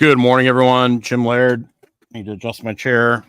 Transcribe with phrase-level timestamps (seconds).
[0.00, 1.02] Good morning, everyone.
[1.02, 1.68] Jim Laird.
[1.84, 1.86] I
[2.16, 3.22] Need to adjust my chair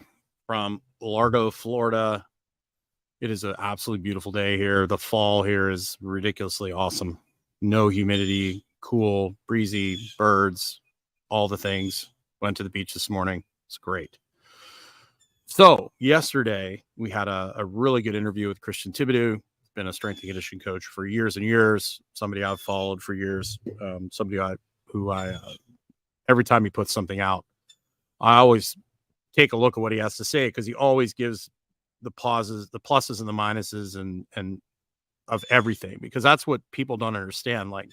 [0.48, 2.26] from Largo, Florida.
[3.20, 4.88] It is an absolutely beautiful day here.
[4.88, 7.20] The fall here is ridiculously awesome.
[7.62, 10.80] No humidity, cool, breezy, birds,
[11.28, 12.08] all the things.
[12.40, 13.44] Went to the beach this morning.
[13.68, 14.18] It's great.
[15.48, 19.42] So, yesterday we had a, a really good interview with Christian Thibaudeau.
[19.76, 22.00] Been a strength and conditioning coach for years and years.
[22.14, 23.60] Somebody I've followed for years.
[23.82, 25.54] Um, somebody I, who I uh,
[26.32, 27.46] every time he puts something out,
[28.20, 28.76] I always
[29.36, 31.50] take a look at what he has to say because he always gives
[32.02, 34.62] the pauses, the pluses and the minuses and and
[35.28, 37.70] of everything because that's what people don't understand.
[37.70, 37.90] Like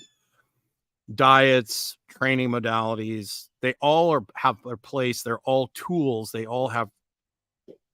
[1.14, 5.22] diets, training modalities, they all are have their place.
[5.22, 6.30] They're all tools.
[6.32, 6.88] They all have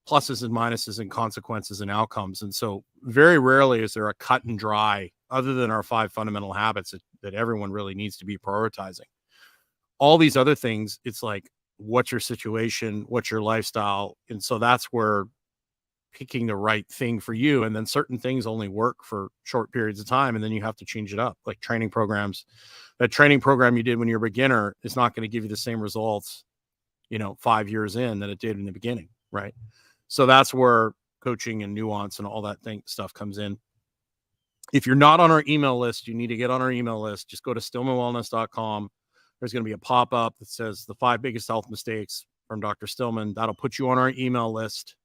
[0.09, 2.43] pluses and minuses and consequences and outcomes.
[2.43, 6.53] And so very rarely is there a cut and dry other than our five fundamental
[6.53, 9.09] habits that, that everyone really needs to be prioritizing
[9.99, 13.05] all these other things it's like what's your situation?
[13.09, 14.17] What's your lifestyle?
[14.29, 15.25] And so that's where
[16.13, 19.99] picking the right thing for you and then certain things only work for short periods
[19.99, 22.47] of time and then you have to change it up like training programs.
[23.01, 25.51] That training program you did when you're a beginner is not going to give you
[25.51, 26.45] the same results
[27.11, 29.55] you know 5 years in that it did in the beginning right?
[30.07, 33.59] So that's where coaching and nuance and all that thing stuff comes in.
[34.73, 37.29] If you're not on our email list you need to get on our email list.
[37.29, 38.89] Just go to stillmanwellness.com
[39.45, 42.61] there's going to be a pop up that says the five biggest health mistakes from
[42.61, 42.87] Dr.
[42.87, 43.35] Stillman.
[43.35, 44.97] That'll put you on our email list.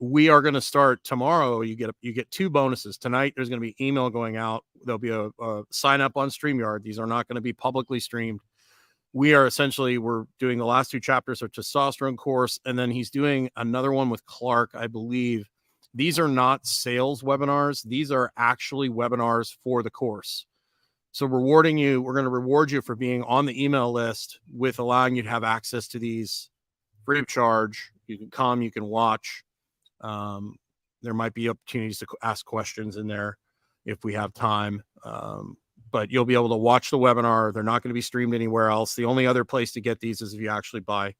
[0.00, 1.60] We are going to start tomorrow.
[1.60, 3.34] You get you get two bonuses tonight.
[3.36, 4.64] There's going to be email going out.
[4.84, 6.82] There'll be a, a sign up on Streamyard.
[6.82, 8.40] These are not going to be publicly streamed.
[9.12, 13.10] We are essentially we're doing the last two chapters of testosterone course, and then he's
[13.10, 15.48] doing another one with Clark, I believe.
[15.94, 17.84] These are not sales webinars.
[17.84, 20.46] These are actually webinars for the course.
[21.12, 24.78] So rewarding you, we're going to reward you for being on the email list with
[24.78, 26.50] allowing you to have access to these
[27.04, 27.90] free of charge.
[28.06, 29.42] You can come, you can watch.
[30.00, 30.56] Um,
[31.02, 33.38] there might be opportunities to ask questions in there
[33.84, 34.82] if we have time.
[35.04, 35.56] Um,
[35.90, 37.52] but you'll be able to watch the webinar.
[37.52, 38.94] They're not going to be streamed anywhere else.
[38.94, 41.14] The only other place to get these is if you actually buy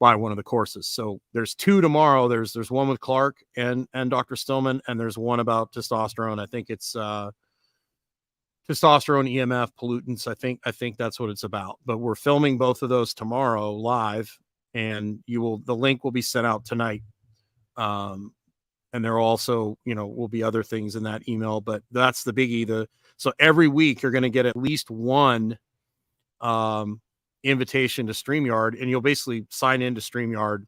[0.00, 0.88] buy one of the courses.
[0.88, 2.26] So there's two tomorrow.
[2.26, 4.34] There's there's one with Clark and and Dr.
[4.34, 6.40] Stillman, and there's one about testosterone.
[6.40, 7.30] I think it's uh
[8.70, 11.78] testosterone emf pollutants i think i think that's what it's about.
[11.84, 14.38] But we're filming both of those tomorrow live
[14.74, 17.02] and you will the link will be sent out tonight
[17.76, 18.32] um
[18.92, 22.32] and there also you know will be other things in that email but that's the
[22.32, 25.58] biggie the so every week you're going to get at least one
[26.40, 27.00] um
[27.42, 30.64] invitation to streamyard and you'll basically sign into streamyard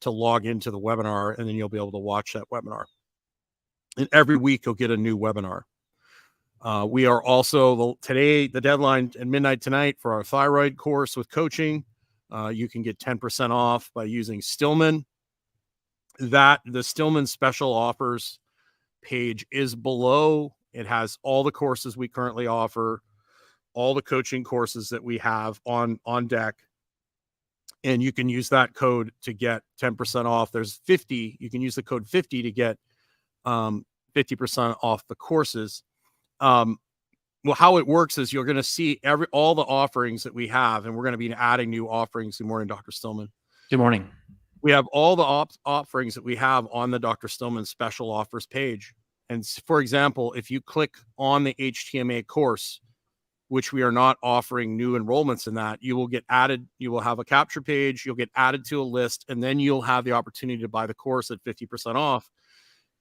[0.00, 2.84] to log into the webinar and then you'll be able to watch that webinar.
[3.96, 5.62] And every week you'll get a new webinar
[6.62, 11.30] uh, we are also today, the deadline at midnight tonight for our thyroid course with
[11.30, 11.84] coaching.
[12.30, 15.04] Uh, you can get 10% off by using Stillman.
[16.18, 18.38] That the Stillman special offers
[19.02, 20.54] page is below.
[20.72, 23.02] It has all the courses we currently offer,
[23.74, 26.56] all the coaching courses that we have on on deck.
[27.84, 30.50] And you can use that code to get 10% off.
[30.50, 31.36] There's 50.
[31.38, 32.78] You can use the code 50 to get
[33.44, 33.84] um,
[34.14, 35.84] 50% off the courses
[36.40, 36.78] um,
[37.44, 40.48] well, how it works is you're going to see every all the offerings that we
[40.48, 42.38] have, and we're going to be adding new offerings.
[42.38, 42.90] Good morning, Dr.
[42.90, 43.28] Stillman.
[43.70, 44.10] Good morning.
[44.62, 47.28] We have all the op- offerings that we have on the Dr.
[47.28, 48.94] Stillman special offers page.
[49.28, 52.80] And for example, if you click on the HTMA course,
[53.48, 56.66] which we are not offering new enrollments in that, you will get added.
[56.78, 58.04] You will have a capture page.
[58.04, 60.94] You'll get added to a list, and then you'll have the opportunity to buy the
[60.94, 62.28] course at 50% off.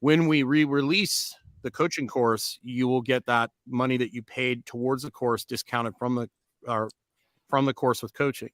[0.02, 1.34] When we re release
[1.66, 5.96] the coaching course, you will get that money that you paid towards the course discounted
[5.98, 6.30] from the
[6.68, 6.92] or
[7.50, 8.52] from the course with coaching.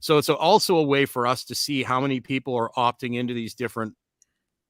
[0.00, 3.32] So it's also a way for us to see how many people are opting into
[3.32, 3.94] these different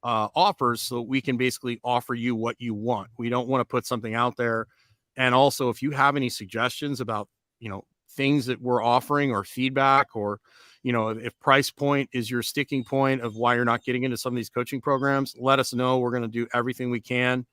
[0.02, 3.08] uh, offers so we can basically offer you what you want.
[3.18, 4.66] We don't want to put something out there.
[5.16, 7.26] And also, if you have any suggestions about,
[7.58, 10.40] you know, things that we're offering or feedback or,
[10.82, 14.18] you know, if price point is your sticking point of why you're not getting into
[14.18, 15.98] some of these coaching programs, let us know.
[15.98, 17.46] We're going to do everything we can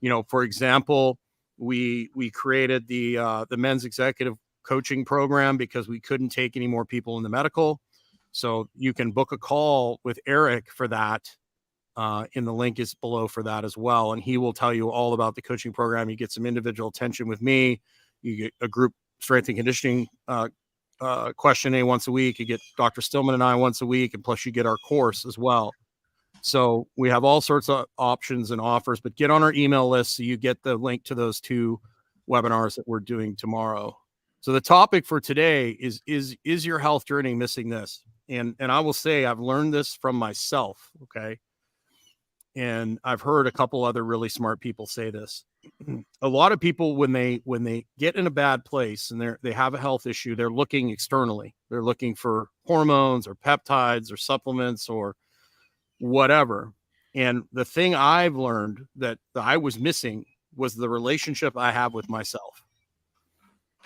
[0.00, 1.18] you know, for example,
[1.58, 6.66] we we created the uh, the men's executive coaching program because we couldn't take any
[6.66, 7.80] more people in the medical.
[8.32, 11.28] So you can book a call with Eric for that.
[11.96, 14.90] Uh, in the link is below for that as well, and he will tell you
[14.90, 16.10] all about the coaching program.
[16.10, 17.80] You get some individual attention with me.
[18.20, 20.48] You get a group strength and conditioning uh,
[21.00, 22.38] uh, question a once a week.
[22.38, 23.00] You get Dr.
[23.00, 25.72] Stillman and I once a week, and plus you get our course as well.
[26.46, 30.14] So we have all sorts of options and offers, but get on our email list
[30.14, 31.80] so you get the link to those two
[32.30, 33.98] webinars that we're doing tomorrow.
[34.42, 38.04] So the topic for today is is is your health journey missing this?
[38.28, 41.40] And and I will say I've learned this from myself, okay?
[42.54, 45.44] And I've heard a couple other really smart people say this.
[46.22, 49.40] a lot of people when they when they get in a bad place and they're
[49.42, 51.56] they have a health issue, they're looking externally.
[51.70, 55.16] They're looking for hormones or peptides or supplements or
[55.98, 56.72] whatever.
[57.14, 62.08] And the thing I've learned that, I was missing was the relationship I have with
[62.08, 62.62] myself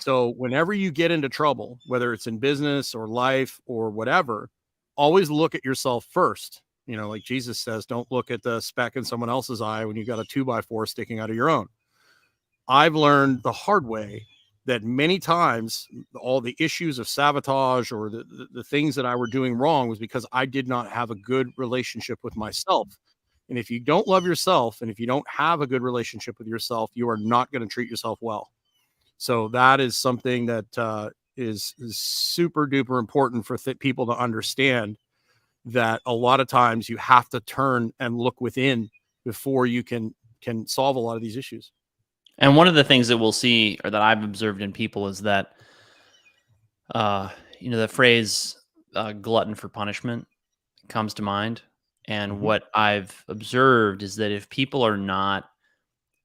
[0.02, 4.48] so whenever you get into trouble, whether it's in business or life or whatever,
[4.96, 6.62] always look at yourself first.
[6.86, 9.96] You know, like Jesus says, don't look at the speck in someone else's eye when
[9.96, 11.68] you've got a two by four sticking out of your own.
[12.66, 14.26] I've learned the hard way
[14.70, 19.16] that many times all the issues of sabotage or the, the, the, things that I
[19.16, 22.96] were doing wrong was because I did not have a good relationship with myself.
[23.48, 26.46] And if you don't love yourself and if you don't have a good relationship with
[26.46, 28.48] yourself, you are not going to treat yourself well.
[29.16, 34.12] So that is something that uh, is, is super duper important for th- people to
[34.12, 34.98] understand
[35.64, 38.88] that a lot of times you have to turn and look within
[39.24, 41.70] before you can can solve a lot of these issues.
[42.40, 45.20] And one of the things that we'll see or that I've observed in people is
[45.22, 45.52] that
[46.94, 47.28] uh,
[47.60, 48.56] you know, the phrase
[48.94, 50.26] uh, glutton for punishment
[50.88, 51.62] comes to mind.
[52.06, 52.42] And mm-hmm.
[52.42, 55.50] what I've observed is that if people are not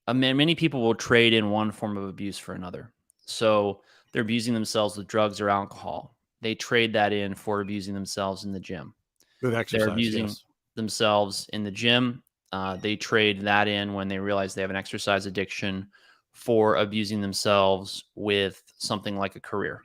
[0.07, 2.93] I mean, many people will trade in one form of abuse for another.
[3.25, 6.15] So they're abusing themselves with drugs or alcohol.
[6.41, 8.93] They trade that in for abusing themselves in the gym.
[9.41, 10.43] With exercise, they're abusing yes.
[10.75, 12.21] themselves in the gym.
[12.51, 15.87] Uh, they trade that in when they realize they have an exercise addiction
[16.35, 19.81] for abusing themselves with something like a career,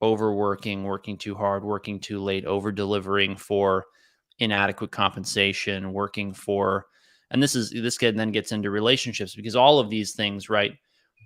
[0.00, 3.84] overworking, working too hard, working too late, over delivering for
[4.38, 6.86] inadequate compensation, working for
[7.30, 10.78] and this is this kid then gets into relationships because all of these things right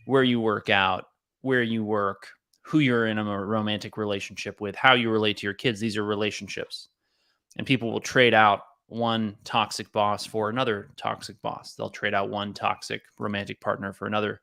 [0.07, 1.05] where you work out
[1.43, 2.27] where you work
[2.63, 6.05] who you're in a romantic relationship with how you relate to your kids these are
[6.05, 6.89] relationships.
[7.59, 11.75] And people will trade out one toxic boss for another toxic boss.
[11.75, 14.41] They'll trade out one toxic romantic partner for another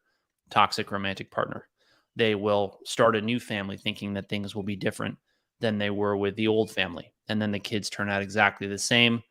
[0.49, 1.67] toxic romantic partner
[2.15, 5.17] they will start a new family thinking that things will be different
[5.59, 8.77] than they were with the old family and then the kids turn out exactly the
[8.77, 9.21] same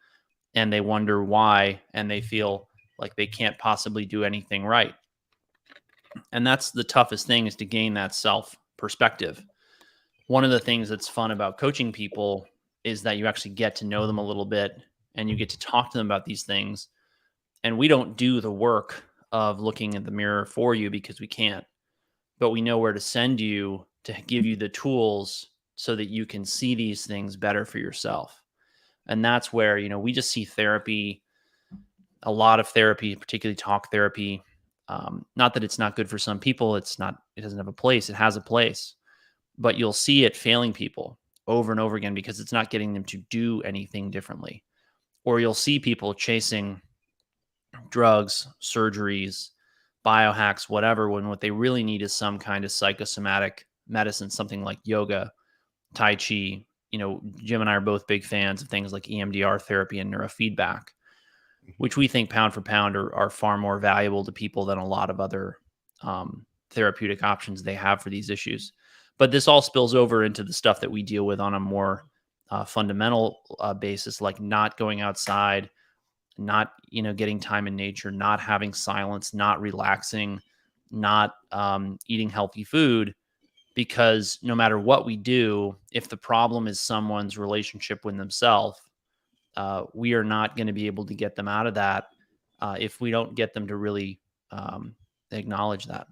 [0.54, 2.68] and they wonder why and they feel
[2.98, 4.94] like they can't possibly do anything right.
[6.32, 9.44] And that's the toughest thing is to gain that self perspective.
[10.26, 12.46] One of the things that's fun about coaching people
[12.84, 14.80] is that you actually get to know them a little bit
[15.14, 16.88] and you get to talk to them about these things.
[17.64, 21.26] And we don't do the work of looking at the mirror for you because we
[21.26, 21.64] can't,
[22.38, 26.26] but we know where to send you to give you the tools so that you
[26.26, 28.42] can see these things better for yourself.
[29.06, 31.22] And that's where you know we just see therapy
[32.24, 34.42] a lot of therapy particularly talk therapy.
[34.88, 37.72] Um, not that it's not good for some people it's not it doesn't have a
[37.72, 38.94] place it has a place.
[39.56, 43.04] But you'll see it failing people over and over again because it's not getting them
[43.04, 44.62] to do anything differently.
[45.24, 46.80] Or you'll see people chasing
[47.90, 49.50] drugs surgeries
[50.04, 54.78] biohacks whatever when what they really need is some kind of psychosomatic medicine something like
[54.84, 55.30] yoga
[55.94, 59.60] tai chi you know, Jim and I are both big fans of things like EMDR
[59.60, 61.72] therapy and neurofeedback, mm-hmm.
[61.78, 64.86] which we think pound for pound are, are far more valuable to people than a
[64.86, 65.58] lot of other
[66.02, 68.72] um, therapeutic options they have for these issues.
[69.18, 72.04] But this all spills over into the stuff that we deal with on a more
[72.50, 75.68] uh, fundamental uh, basis, like not going outside,
[76.38, 80.40] not you know getting time in nature, not having silence, not relaxing,
[80.90, 83.14] not um, eating healthy food
[83.78, 88.80] because no matter what we do, if the problem is someone's relationship with themselves,
[89.56, 92.08] uh, we are not going to be able to get them out of that
[92.60, 94.18] uh, if we don't get them to really
[94.50, 94.96] um,
[95.30, 96.08] acknowledge that.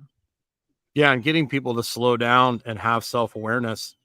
[0.94, 3.96] Yeah, and getting people to slow down and have self awareness.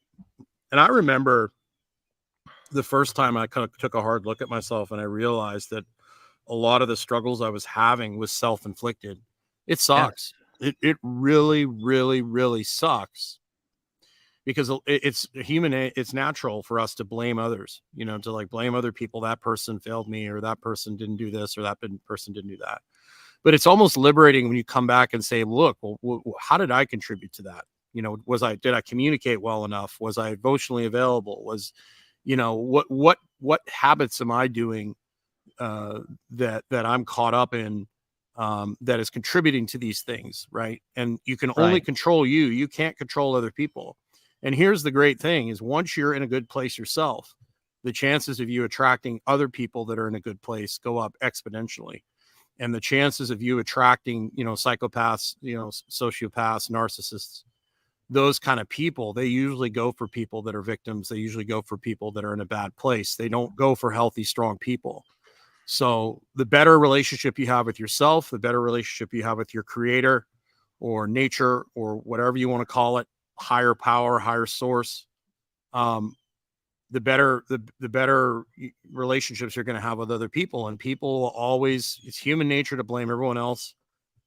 [0.72, 1.54] And I remember
[2.72, 5.70] the first time I kind of took a hard look at myself and I realized
[5.72, 5.86] that
[6.48, 9.20] a lot of the struggles I was having was self inflicted.
[9.68, 10.34] It sucks.
[10.60, 10.70] Yeah.
[10.70, 13.40] It, it really, really, really sucks
[14.46, 18.74] because it's human it's natural for us to blame others you know to like blame
[18.74, 22.34] other people that person failed me or that person didn't do this or that person
[22.34, 22.82] didn't do that
[23.44, 26.86] but it's almost liberating when you come back and say look well, how did i
[26.86, 30.86] contribute to that you know was i did i communicate well enough was i emotionally
[30.86, 31.72] available was
[32.24, 34.96] you know what what what habits am i doing
[35.60, 36.00] uh
[36.30, 37.88] that that i'm caught up in
[38.36, 41.86] um that is contributing to these things right and you can only right.
[41.86, 43.98] control you you can't control other people
[44.44, 47.36] and here's the great thing is once you're in a good place yourself,
[47.84, 51.16] the chances of you attracting other people that are in a good place go up
[51.22, 52.02] exponentially.
[52.60, 57.44] And the chances of you attracting, you know, psychopaths, you know, sociopaths, narcissists,
[58.12, 61.08] those kind of people, they usually go for people that are victims.
[61.08, 63.16] They usually go for people that are in a bad place.
[63.16, 65.06] They don't go for healthy, strong people.
[65.66, 69.64] So the better relationship you have with yourself, the better relationship you have with your
[69.64, 70.28] creator
[70.82, 73.08] or nature or whatever you want to call it,
[73.40, 75.06] higher power, higher source,
[75.72, 76.14] um,
[76.90, 78.44] the better the the better
[78.92, 80.68] relationships you're going to have with other people.
[80.68, 83.74] And people always it's human nature to blame everyone else,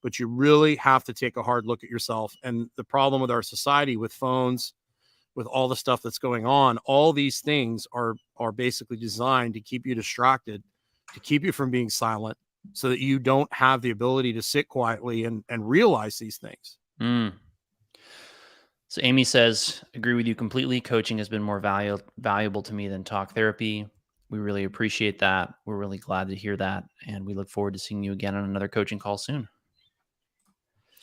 [0.05, 2.37] but you really have to take a hard look at yourself.
[2.45, 4.75] And the problem with our society with phones,
[5.35, 9.61] with all the stuff that's going on, all these things are are basically designed to
[9.61, 10.63] keep you distracted,
[11.15, 12.37] to keep you from being silent,
[12.75, 16.77] so that you don't have the ability to sit quietly and and realize these things.
[17.01, 17.33] Mm.
[18.89, 20.83] So Amy says, agree with you completely.
[20.83, 23.89] Coaching has been more valuable valuable to me than talk therapy.
[24.29, 25.55] We really appreciate that.
[25.65, 26.85] We're really glad to hear that.
[27.07, 29.49] And we look forward to seeing you again on another coaching call soon.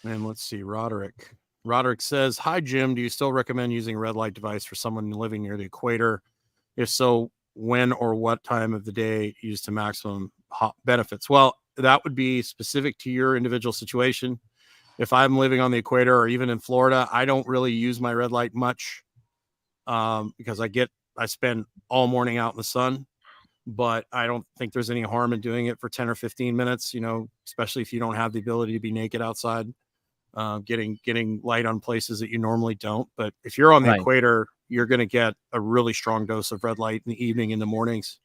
[0.03, 1.35] And let's see, Roderick.
[1.63, 5.43] Roderick says, "Hi Jim, do you still recommend using red light device for someone living
[5.43, 6.23] near the equator?
[6.75, 10.31] If so, when or what time of the day use to maximum
[10.85, 14.39] benefits?" Well, that would be specific to your individual situation.
[14.97, 18.13] If I'm living on the equator or even in Florida, I don't really use my
[18.13, 19.03] red light much
[19.87, 23.05] um, because I get I spend all morning out in the sun.
[23.67, 26.95] But I don't think there's any harm in doing it for 10 or 15 minutes,
[26.95, 29.71] you know, especially if you don't have the ability to be naked outside
[30.33, 33.07] uh, getting getting light on places that you normally don't.
[33.17, 33.99] But if you're on the Right.
[34.01, 37.51] equator, you're going to get a really strong dose of red light in the evening,
[37.51, 38.19] in the mornings.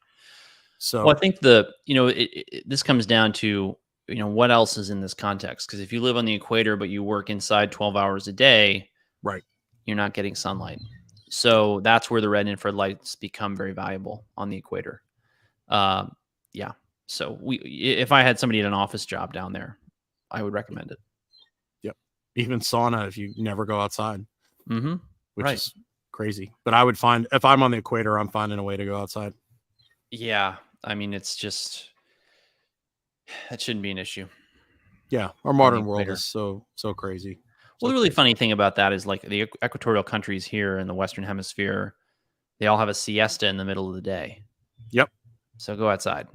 [0.78, 3.76] So Well, I think the you know it, it, this comes down to
[4.08, 6.76] you know what else is in this context because if you live on the equator
[6.76, 8.90] but you work inside 12 hours a day,
[9.22, 9.42] Right.
[9.84, 10.80] you're not getting sunlight.
[11.28, 15.02] So that's where the red infrared lights become very valuable on the equator.
[15.68, 16.14] Um,
[16.52, 16.72] yeah.
[17.06, 19.78] So we if I had somebody at an office job down there,
[20.30, 20.98] I would recommend it.
[22.36, 24.24] Even sauna if you never go outside,
[24.70, 24.94] Mm-hmm.
[25.34, 25.54] which Right.
[25.54, 25.74] is
[26.12, 26.52] crazy.
[26.64, 28.96] But I would find if I'm on the equator, I'm finding a way to go
[28.96, 29.32] outside.
[30.10, 30.56] Yeah.
[30.84, 31.90] I mean, it's just
[33.50, 34.28] that shouldn't be an issue.
[35.08, 36.12] Yeah, our modern world equator.
[36.14, 37.38] is so so crazy.
[37.80, 38.14] Well, So the really crazy.
[38.16, 41.94] funny thing about that is like the equatorial countries here in the Western Hemisphere,
[42.58, 44.42] they all have a siesta in the middle of the day.
[44.90, 45.10] Yep.
[45.58, 46.26] So go outside.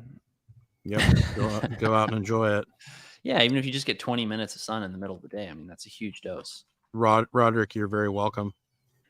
[0.84, 1.02] Yep,
[1.36, 2.66] go out, go out and enjoy it.
[3.24, 5.28] Yeah, even if you just get 20 minutes of sun in the middle of the
[5.28, 6.66] day, I mean, that's a huge dose.
[6.94, 8.54] Rod Roderick, you're very welcome.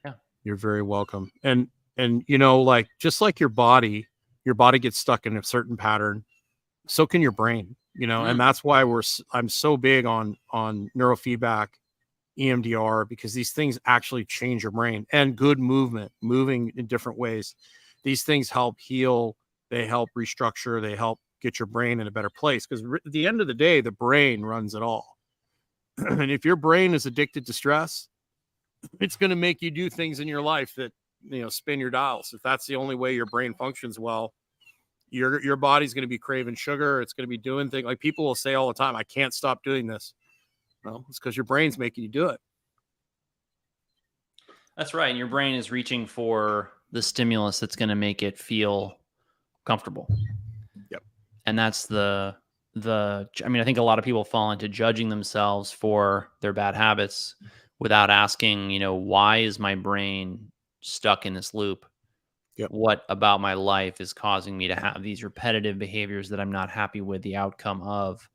[0.06, 0.14] Yeah.
[0.44, 1.32] You're very welcome.
[1.44, 4.08] And and you know, like just like your body,
[4.46, 6.24] your body gets stuck in a certain pattern,
[6.88, 8.32] so can your brain, you know, Mm.
[8.32, 9.02] and that's why we're
[9.32, 11.68] I'm so big on on neurofeedback,
[12.38, 17.56] EMDR, because these things actually change your brain and good movement, moving in different ways.
[18.04, 19.36] These things help heal,
[19.70, 22.66] they help restructure, they help get your brain in a better place.
[22.66, 25.18] Because at the end of the day, the brain runs it all.
[25.98, 28.08] and if your brain is addicted to stress,
[29.00, 30.92] it's going to make you do things in your life that
[31.30, 32.34] you know spin your dials.
[32.34, 34.34] If that's the only way your brain functions well,
[35.10, 37.02] your your body's going to be craving sugar.
[37.02, 39.34] It's going to be doing things like people will say all the time, "I can't
[39.34, 40.14] stop doing this."
[40.84, 42.40] Well, it's because your brain's making you do it.
[44.76, 45.10] That's right.
[45.10, 48.98] And your brain is reaching for the stimulus that's going to make it feel
[49.66, 50.08] comfortable.
[51.46, 52.36] And that's the
[52.74, 56.54] the I mean, I think a lot of people fall into judging themselves for their
[56.54, 57.36] bad habits
[57.80, 61.86] without asking, you know, why is my brain stuck in this loop?
[62.58, 62.70] Yep.
[62.72, 66.70] What about my life is causing me to have these repetitive behaviors that I'm not
[66.70, 68.30] happy with the outcome of?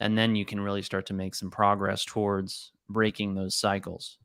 [0.00, 4.18] And then you can really start to make some progress towards breaking those cycles.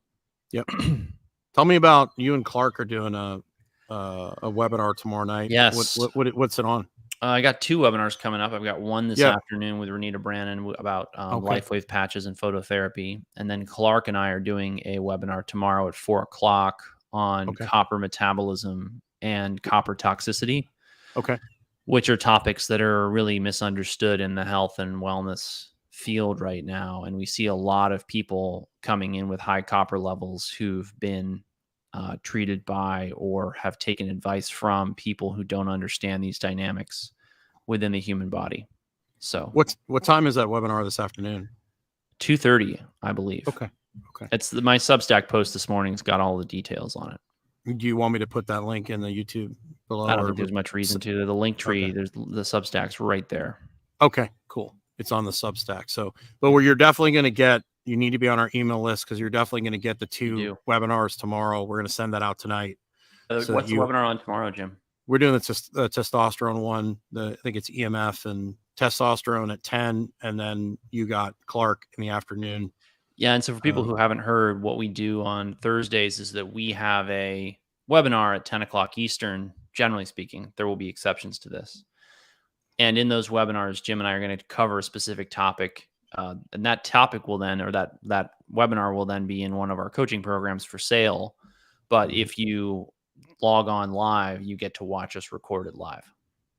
[0.52, 0.70] Yep.
[1.54, 3.42] Tell me about you and Clark are doing a
[3.90, 5.52] uh, a webinar tomorrow night.
[5.52, 5.98] Yes.
[5.98, 6.88] What, what, what what's it on?
[7.22, 8.52] Uh, I got two webinars coming up.
[8.52, 9.32] I've got one this Yeah.
[9.34, 11.62] afternoon with Renita Brannon about um, Okay.
[11.62, 15.96] LifeWave patches and phototherapy, and then Clark and I are doing a webinar tomorrow at
[15.96, 17.66] four o'clock on Okay.
[17.66, 20.68] copper metabolism and copper toxicity,
[21.16, 21.38] Okay.
[21.86, 27.06] which are topics that are really misunderstood in the health and wellness field right now.
[27.06, 31.42] And we see a lot of people coming in with high copper levels who've been
[31.96, 37.14] uh, treated by or have taken advice from people who don't understand these dynamics
[37.68, 38.68] within the human body.
[39.20, 41.48] So What's what time is that webinar this afternoon?
[42.20, 43.48] two thirty, I believe.
[43.48, 43.70] Okay.
[44.10, 44.28] Okay.
[44.34, 47.78] It's the, my Substack post this morning's got all the details on it.
[47.78, 49.56] Do you want me to put that link in the YouTube
[49.88, 50.06] below?
[50.08, 51.26] I don't or- think there's much reason to.
[51.26, 51.94] The link tree, Okay.
[51.94, 53.60] there's the Substack's right there.
[54.02, 54.76] Okay, cool.
[55.00, 55.90] It's on the Substack.
[55.90, 58.82] So, but where you're definitely going to get, you need to be on our email
[58.82, 61.64] list because you're definitely going to get the two webinars tomorrow.
[61.64, 62.78] We're going to send that out tonight.
[63.30, 64.78] Uh, So what's you- the webinar on tomorrow, Jim?
[65.08, 66.98] We're doing the, tes- the testosterone one.
[67.12, 72.02] The I think it's EMF and testosterone at ten, and then you got Clark in
[72.02, 72.72] the afternoon
[73.18, 76.32] Yeah, and so for people Um, who haven't heard, what we do on Thursdays is
[76.32, 77.58] that we have a
[77.90, 79.54] webinar at 10 o'clock Eastern.
[79.74, 81.84] Generally speaking, there will be exceptions to this.
[82.80, 85.88] And in those webinars, Jim and I are going to cover a specific topic,
[86.18, 89.72] uh, and that topic will then, or that that webinar will then be in one
[89.72, 91.36] of our coaching programs for sale.
[91.90, 92.88] But if you
[93.42, 96.04] log on live, you get to watch us recorded live.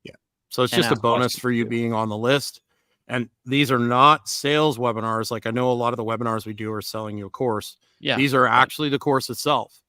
[0.03, 0.15] Yeah.
[0.49, 2.61] So it's and just a bonus for you being on the list.
[3.07, 5.31] And these are not sales webinars.
[5.31, 7.77] Like I know a lot of the webinars we do are selling you a course.
[7.99, 9.81] Yeah, These are actually the course itself.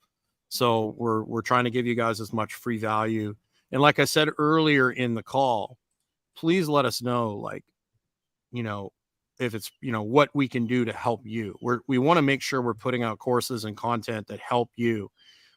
[0.48, 3.34] So we're we're trying to give you guys as much free value.
[3.70, 5.76] And like I said earlier in the call,
[6.36, 7.64] please let us know like
[8.50, 8.92] you know
[9.38, 11.56] if it's you know what we can do to help you.
[11.60, 15.10] We're we want to make sure we're putting out courses and content that help you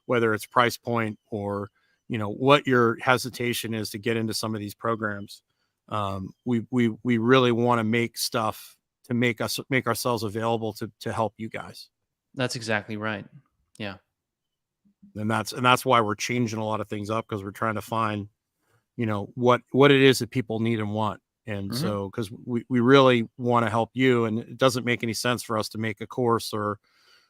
[0.05, 1.69] whether it's price point or
[2.07, 5.43] you know what your hesitation is to get into some of these programs.
[5.89, 8.75] Um, we we we really want to make stuff
[9.07, 11.89] to make us make ourselves available to to help you guys
[12.35, 13.25] that's exactly right.
[13.77, 13.95] Yeah.
[15.15, 17.75] And that's and that's why we're changing a lot of things up because we're trying
[17.75, 18.27] to find
[18.97, 21.75] you know what what it is that people need and want and Mhm.
[21.75, 25.41] so because we, we really want to help you and it doesn't make any sense
[25.43, 26.77] for us to make a course or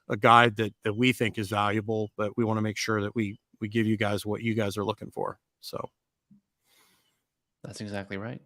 [0.10, 3.16] a guide that that we think is valuable but we want to make sure that
[3.16, 5.90] we we give you guys what you guys are looking for so
[7.64, 8.42] That's exactly right.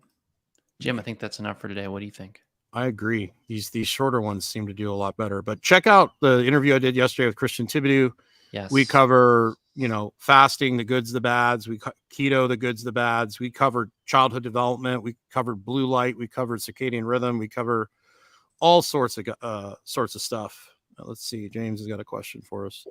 [0.82, 1.88] Jim, I think that's enough for today.
[1.88, 2.42] What do you think?
[2.74, 3.32] I agree.
[3.48, 5.42] These these shorter ones seem to do a lot better.
[5.42, 8.12] But check out the interview I did yesterday with Christian Thibaudeau.
[8.52, 8.72] Yes.
[8.72, 11.68] We cover, you know, fasting, the goods, the bads.
[11.68, 11.80] We
[12.14, 13.40] keto, the goods, the bads.
[13.40, 15.04] We covered childhood development.
[15.04, 16.18] We covered blue light.
[16.18, 17.38] We covered circadian rhythm.
[17.38, 17.90] We cover
[18.62, 20.70] all sorts of uh, sorts of stuff.
[20.98, 21.50] Let's see.
[21.50, 22.86] James has got a question for us.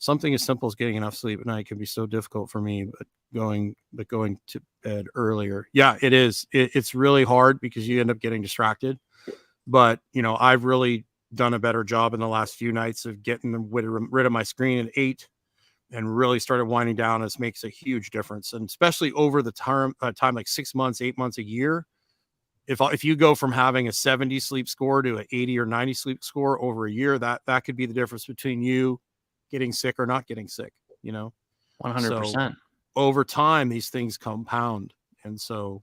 [0.00, 2.84] Something as simple as getting enough sleep at night can be so difficult for me,
[2.84, 5.68] but going but going to bed earlier.
[5.72, 6.46] Yeah, it is.
[6.52, 8.98] It, it's really hard because you end up getting distracted.
[9.68, 13.22] But you know, I've really done a better job in the last few nights of
[13.22, 15.28] getting rid of, rid of my screen at eight
[15.90, 17.22] and really started winding down.
[17.22, 21.00] This makes a huge difference, and especially over the term uh, time like six months,
[21.00, 21.86] eight months, a year.
[22.66, 25.94] If if you go from having a 70 sleep score to an 80 or 90
[25.94, 29.00] sleep score over a year, that that could be the difference between you
[29.50, 30.72] getting sick or not getting sick.
[31.02, 31.32] You know,
[31.82, 32.54] 100%.
[32.96, 34.92] over time these things compound,
[35.24, 35.82] and so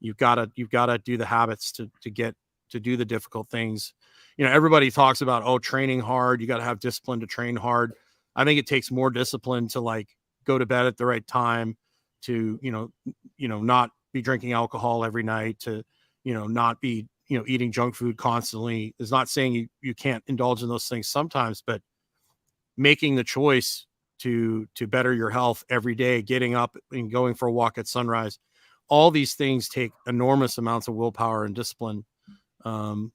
[0.00, 2.34] you've got to you've got to do the habits to to get
[2.70, 3.94] to do the difficult things.
[4.36, 6.40] You know, everybody talks about oh training hard.
[6.42, 7.94] You got to have discipline to train hard.
[8.38, 10.08] I think it takes more discipline to like
[10.44, 11.76] go to bed at the right time,
[12.22, 12.92] to you know,
[13.36, 15.82] you know, not be drinking alcohol every night, to
[16.22, 18.94] you know, not be you know eating junk food constantly.
[19.00, 21.82] Is not saying you you can't indulge in those things sometimes, but
[22.76, 23.86] making the choice
[24.20, 27.88] to to better your health every day, getting up and going for a walk at
[27.88, 28.38] sunrise,
[28.88, 32.04] all these things take enormous amounts of willpower and discipline.
[32.64, 33.12] Um,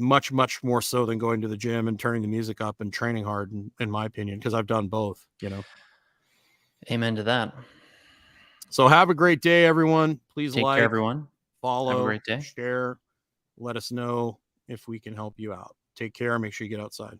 [0.00, 2.92] much much more so than going to the gym and turning the music up and
[2.92, 5.62] training hard in, in my opinion because i've done both you know
[6.90, 7.54] Amen to that.
[8.70, 11.28] so have a great day everyone please Take like care, everyone.
[11.60, 12.40] follow great day.
[12.40, 12.98] share
[13.58, 16.82] let us know if we can help you out take care make sure you get
[16.82, 17.18] outside